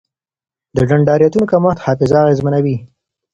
[0.75, 2.75] د ډنډرایټونو کمښت حافظه اغېزمنوي.